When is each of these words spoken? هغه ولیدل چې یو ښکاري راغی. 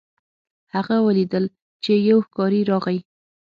هغه 0.75 0.95
ولیدل 1.07 1.45
چې 1.83 1.93
یو 2.09 2.17
ښکاري 2.25 2.61
راغی. 2.69 2.99